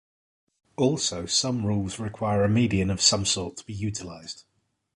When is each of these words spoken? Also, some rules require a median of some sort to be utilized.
Also, 0.77 1.27
some 1.27 1.63
rules 1.63 1.99
require 1.99 2.43
a 2.43 2.49
median 2.49 2.89
of 2.89 2.99
some 2.99 3.23
sort 3.23 3.57
to 3.57 3.63
be 3.67 3.73
utilized. 3.73 4.45